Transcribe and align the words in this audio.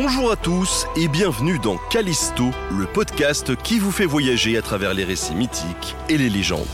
Bonjour 0.00 0.30
à 0.30 0.36
tous 0.36 0.86
et 0.94 1.08
bienvenue 1.08 1.58
dans 1.58 1.76
Callisto, 1.90 2.52
le 2.70 2.86
podcast 2.86 3.56
qui 3.56 3.80
vous 3.80 3.90
fait 3.90 4.06
voyager 4.06 4.56
à 4.56 4.62
travers 4.62 4.94
les 4.94 5.02
récits 5.02 5.34
mythiques 5.34 5.96
et 6.08 6.16
les 6.16 6.28
légendes. 6.28 6.64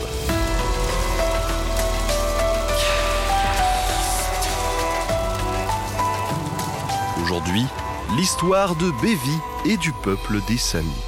Aujourd'hui, 7.23 7.63
l'histoire 8.15 8.75
de 8.75 8.91
Bévi 9.01 9.37
et 9.65 9.77
du 9.77 9.91
peuple 9.91 10.39
des 10.47 10.59
Samis. 10.59 11.04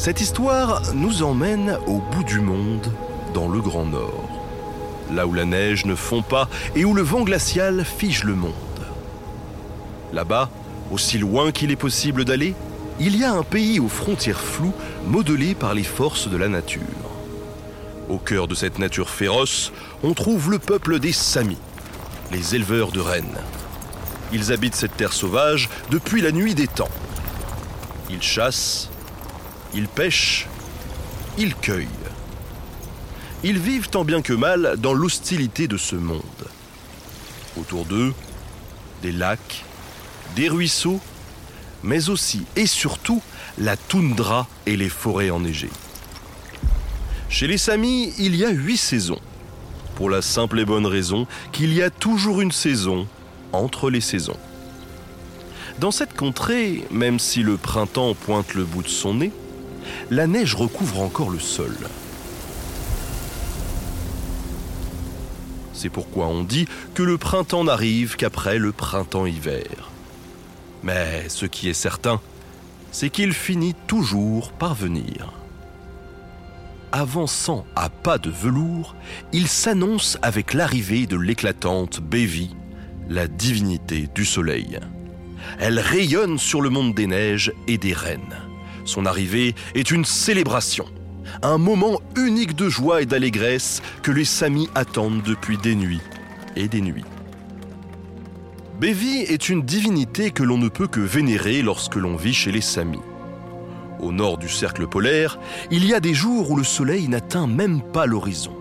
Cette 0.00 0.22
histoire 0.22 0.94
nous 0.94 1.22
emmène 1.22 1.76
au 1.86 1.98
bout 1.98 2.24
du 2.24 2.40
monde, 2.40 2.90
dans 3.34 3.50
le 3.50 3.60
Grand 3.60 3.84
Nord, 3.84 4.30
là 5.12 5.26
où 5.26 5.34
la 5.34 5.44
neige 5.44 5.84
ne 5.84 5.94
fond 5.94 6.22
pas 6.22 6.48
et 6.74 6.86
où 6.86 6.94
le 6.94 7.02
vent 7.02 7.20
glacial 7.20 7.84
fige 7.84 8.24
le 8.24 8.34
monde. 8.34 8.54
Là-bas, 10.14 10.48
aussi 10.90 11.18
loin 11.18 11.52
qu'il 11.52 11.70
est 11.70 11.76
possible 11.76 12.24
d'aller, 12.24 12.54
il 12.98 13.14
y 13.14 13.24
a 13.24 13.32
un 13.34 13.42
pays 13.42 13.78
aux 13.78 13.90
frontières 13.90 14.40
floues 14.40 14.72
modelé 15.06 15.54
par 15.54 15.74
les 15.74 15.84
forces 15.84 16.28
de 16.28 16.38
la 16.38 16.48
nature. 16.48 16.80
Au 18.08 18.16
cœur 18.16 18.48
de 18.48 18.54
cette 18.54 18.78
nature 18.78 19.10
féroce, 19.10 19.70
on 20.02 20.14
trouve 20.14 20.50
le 20.50 20.58
peuple 20.58 20.98
des 20.98 21.12
Samis, 21.12 21.58
les 22.32 22.54
éleveurs 22.54 22.90
de 22.90 23.00
rennes. 23.00 23.38
Ils 24.32 24.50
habitent 24.50 24.76
cette 24.76 24.96
terre 24.96 25.12
sauvage 25.12 25.68
depuis 25.90 26.22
la 26.22 26.32
nuit 26.32 26.54
des 26.54 26.68
temps. 26.68 26.88
Ils 28.08 28.22
chassent, 28.22 28.88
ils 29.74 29.88
pêchent, 29.88 30.46
ils 31.38 31.54
cueillent. 31.54 31.88
Ils 33.42 33.58
vivent 33.58 33.88
tant 33.88 34.04
bien 34.04 34.22
que 34.22 34.32
mal 34.32 34.76
dans 34.78 34.92
l'hostilité 34.92 35.66
de 35.66 35.76
ce 35.76 35.96
monde. 35.96 36.22
Autour 37.56 37.84
d'eux, 37.86 38.12
des 39.02 39.12
lacs, 39.12 39.64
des 40.36 40.48
ruisseaux, 40.48 41.00
mais 41.82 42.10
aussi 42.10 42.44
et 42.56 42.66
surtout 42.66 43.22
la 43.58 43.76
toundra 43.76 44.46
et 44.66 44.76
les 44.76 44.88
forêts 44.88 45.30
enneigées. 45.30 45.70
Chez 47.28 47.46
les 47.46 47.58
Samis, 47.58 48.12
il 48.18 48.36
y 48.36 48.44
a 48.44 48.50
huit 48.50 48.76
saisons, 48.76 49.20
pour 49.94 50.10
la 50.10 50.20
simple 50.20 50.58
et 50.60 50.64
bonne 50.64 50.86
raison 50.86 51.26
qu'il 51.52 51.72
y 51.72 51.82
a 51.82 51.90
toujours 51.90 52.40
une 52.40 52.52
saison 52.52 53.06
entre 53.52 53.88
les 53.88 54.00
saisons. 54.00 54.36
Dans 55.78 55.90
cette 55.90 56.14
contrée, 56.14 56.84
même 56.90 57.18
si 57.18 57.42
le 57.42 57.56
printemps 57.56 58.14
pointe 58.14 58.54
le 58.54 58.64
bout 58.64 58.82
de 58.82 58.88
son 58.88 59.14
nez, 59.14 59.32
la 60.10 60.26
neige 60.26 60.54
recouvre 60.54 61.00
encore 61.00 61.30
le 61.30 61.38
sol. 61.38 61.76
C'est 65.72 65.88
pourquoi 65.88 66.26
on 66.26 66.42
dit 66.42 66.66
que 66.92 67.02
le 67.02 67.16
printemps 67.16 67.64
n'arrive 67.64 68.16
qu'après 68.16 68.58
le 68.58 68.70
printemps-hiver. 68.70 69.90
Mais 70.82 71.28
ce 71.28 71.46
qui 71.46 71.70
est 71.70 71.74
certain, 71.74 72.20
c'est 72.92 73.08
qu'il 73.08 73.32
finit 73.32 73.74
toujours 73.86 74.52
par 74.52 74.74
venir. 74.74 75.32
Avançant 76.92 77.64
à 77.76 77.88
pas 77.88 78.18
de 78.18 78.30
velours, 78.30 78.94
il 79.32 79.46
s'annonce 79.46 80.18
avec 80.22 80.54
l'arrivée 80.54 81.06
de 81.06 81.16
l'éclatante 81.16 82.00
Bévi, 82.00 82.54
la 83.08 83.28
divinité 83.28 84.08
du 84.14 84.24
soleil. 84.24 84.80
Elle 85.60 85.78
rayonne 85.78 86.36
sur 86.38 86.60
le 86.60 86.68
monde 86.68 86.94
des 86.94 87.06
neiges 87.06 87.52
et 87.68 87.78
des 87.78 87.94
rennes. 87.94 88.49
Son 88.90 89.06
arrivée 89.06 89.54
est 89.76 89.92
une 89.92 90.04
célébration, 90.04 90.84
un 91.42 91.58
moment 91.58 92.00
unique 92.16 92.56
de 92.56 92.68
joie 92.68 93.02
et 93.02 93.06
d'allégresse 93.06 93.82
que 94.02 94.10
les 94.10 94.24
Samis 94.24 94.68
attendent 94.74 95.22
depuis 95.22 95.58
des 95.58 95.76
nuits 95.76 96.00
et 96.56 96.66
des 96.66 96.80
nuits. 96.80 97.04
Bévi 98.80 99.18
est 99.18 99.48
une 99.48 99.62
divinité 99.62 100.32
que 100.32 100.42
l'on 100.42 100.58
ne 100.58 100.68
peut 100.68 100.88
que 100.88 100.98
vénérer 100.98 101.62
lorsque 101.62 101.94
l'on 101.94 102.16
vit 102.16 102.34
chez 102.34 102.50
les 102.50 102.60
Samis. 102.60 102.98
Au 104.00 104.10
nord 104.10 104.38
du 104.38 104.48
cercle 104.48 104.88
polaire, 104.88 105.38
il 105.70 105.86
y 105.86 105.94
a 105.94 106.00
des 106.00 106.14
jours 106.14 106.50
où 106.50 106.56
le 106.56 106.64
soleil 106.64 107.06
n'atteint 107.06 107.46
même 107.46 107.82
pas 107.92 108.06
l'horizon. 108.06 108.56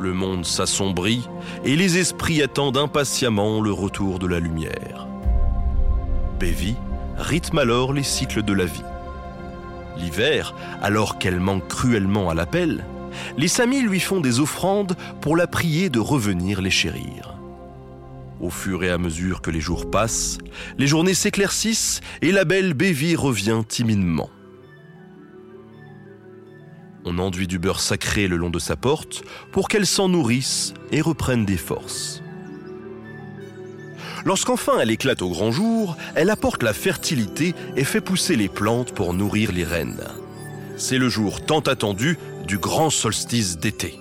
Le 0.00 0.14
monde 0.14 0.44
s'assombrit 0.44 1.28
et 1.64 1.76
les 1.76 1.98
esprits 1.98 2.42
attendent 2.42 2.76
impatiemment 2.76 3.60
le 3.60 3.70
retour 3.70 4.18
de 4.18 4.26
la 4.26 4.40
lumière. 4.40 5.06
Bévi 6.40 6.74
rythme 7.16 7.58
alors 7.58 7.92
les 7.92 8.02
cycles 8.02 8.42
de 8.42 8.52
la 8.52 8.64
vie. 8.64 8.82
L'hiver, 9.98 10.54
alors 10.82 11.18
qu'elle 11.18 11.40
manque 11.40 11.68
cruellement 11.68 12.28
à 12.30 12.34
l'appel, 12.34 12.84
les 13.36 13.48
Samis 13.48 13.82
lui 13.82 14.00
font 14.00 14.20
des 14.20 14.40
offrandes 14.40 14.94
pour 15.20 15.36
la 15.36 15.46
prier 15.46 15.88
de 15.88 15.98
revenir 15.98 16.60
les 16.60 16.70
chérir. 16.70 17.38
Au 18.40 18.50
fur 18.50 18.84
et 18.84 18.90
à 18.90 18.98
mesure 18.98 19.40
que 19.40 19.50
les 19.50 19.60
jours 19.60 19.90
passent, 19.90 20.38
les 20.76 20.86
journées 20.86 21.14
s'éclaircissent 21.14 22.00
et 22.20 22.32
la 22.32 22.44
belle 22.44 22.74
Bévie 22.74 23.16
revient 23.16 23.62
timidement. 23.66 24.28
On 27.06 27.18
enduit 27.18 27.46
du 27.46 27.58
beurre 27.58 27.80
sacré 27.80 28.28
le 28.28 28.36
long 28.36 28.50
de 28.50 28.58
sa 28.58 28.76
porte 28.76 29.22
pour 29.52 29.68
qu'elle 29.68 29.86
s'en 29.86 30.08
nourrisse 30.08 30.74
et 30.90 31.00
reprenne 31.00 31.46
des 31.46 31.56
forces. 31.56 32.22
Lorsqu'enfin 34.26 34.80
elle 34.80 34.90
éclate 34.90 35.22
au 35.22 35.30
grand 35.30 35.52
jour, 35.52 35.96
elle 36.16 36.30
apporte 36.30 36.64
la 36.64 36.72
fertilité 36.72 37.54
et 37.76 37.84
fait 37.84 38.00
pousser 38.00 38.34
les 38.34 38.48
plantes 38.48 38.92
pour 38.92 39.14
nourrir 39.14 39.52
les 39.52 39.62
rennes. 39.62 40.02
C'est 40.76 40.98
le 40.98 41.08
jour 41.08 41.46
tant 41.46 41.60
attendu 41.60 42.18
du 42.44 42.58
grand 42.58 42.90
solstice 42.90 43.56
d'été. 43.56 43.96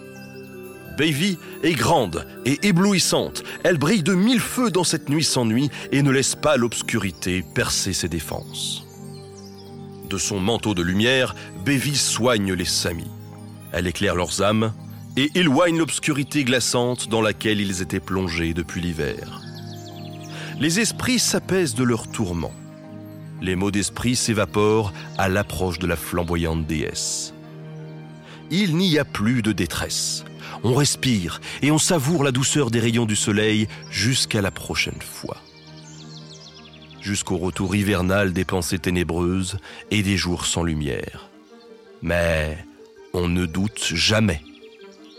Baby 0.98 1.38
est 1.62 1.74
grande 1.74 2.26
et 2.44 2.58
éblouissante. 2.68 3.44
Elle 3.64 3.78
brille 3.78 4.02
de 4.02 4.16
mille 4.16 4.40
feux 4.40 4.72
dans 4.72 4.84
cette 4.84 5.10
nuit 5.10 5.24
sans 5.24 5.46
nuit 5.46 5.70
et 5.92 6.02
ne 6.02 6.10
laisse 6.10 6.34
pas 6.34 6.58
l'obscurité 6.58 7.46
percer 7.54 7.94
ses 7.94 8.10
défenses. 8.10 8.84
De 10.10 10.18
son 10.18 10.40
manteau 10.40 10.74
de 10.74 10.82
lumière, 10.82 11.36
Bévi 11.64 11.96
soigne 11.96 12.54
les 12.54 12.66
Samis. 12.66 13.12
Elle 13.72 13.86
éclaire 13.86 14.16
leurs 14.16 14.42
âmes 14.42 14.74
et 15.18 15.30
éloigne 15.36 15.78
l'obscurité 15.78 16.44
glaçante 16.44 17.10
dans 17.10 17.22
laquelle 17.22 17.62
ils 17.62 17.84
étaient 17.84 18.00
plongés 18.00 18.56
depuis 18.56 18.82
l'hiver 18.82 19.46
les 20.60 20.80
esprits 20.80 21.20
s'apaisent 21.20 21.76
de 21.76 21.84
leurs 21.84 22.08
tourments. 22.08 22.54
Les 23.42 23.56
mots 23.56 23.72
d'esprit 23.72 24.16
s'évaporent 24.16 24.94
à 25.18 25.28
l'approche 25.28 25.80
de 25.80 25.88
la 25.88 25.96
flamboyante 25.96 26.66
déesse. 26.66 27.34
Il 28.52 28.78
n'y 28.78 28.98
a 28.98 29.06
plus 29.06 29.42
de 29.42 29.52
détresse. 29.52 30.24
On 30.64 30.74
respire 30.74 31.42
et 31.62 31.72
on 31.72 31.78
savoure 31.78 32.24
la 32.24 32.32
douceur 32.32 32.72
des 32.72 32.80
rayons 32.80 33.06
du 33.06 33.16
soleil 33.16 33.68
jusqu'à 33.92 34.42
la 34.42 34.52
prochaine 34.52 35.02
fois. 35.02 35.38
Jusqu'au 37.02 37.38
retour 37.38 37.76
hivernal 37.76 38.34
des 38.34 38.46
pensées 38.46 38.80
ténébreuses 38.80 39.58
et 39.92 40.02
des 40.02 40.18
jours 40.18 40.46
sans 40.46 40.64
lumière. 40.64 41.30
Mais 42.02 42.58
on 43.14 43.28
ne 43.28 43.46
doute 43.46 43.92
jamais. 43.94 44.42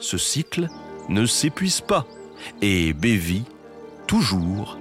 Ce 0.00 0.18
cycle 0.18 0.68
ne 1.08 1.26
s'épuise 1.26 1.80
pas 1.80 2.06
et 2.62 2.92
Bévi, 2.92 3.44
toujours, 4.06 4.78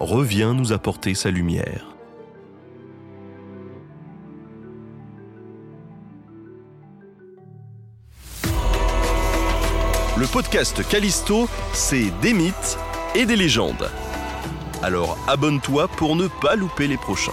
revient 0.00 0.52
nous 0.54 0.72
apporter 0.72 1.14
sa 1.14 1.30
lumière. 1.30 1.86
Le 10.18 10.26
podcast 10.26 10.82
Callisto, 10.88 11.46
c'est 11.72 12.10
des 12.22 12.32
mythes 12.32 12.78
et 13.14 13.26
des 13.26 13.36
légendes. 13.36 13.90
Alors 14.82 15.18
abonne-toi 15.28 15.88
pour 15.88 16.16
ne 16.16 16.26
pas 16.26 16.56
louper 16.56 16.86
les 16.86 16.96
prochains. 16.96 17.32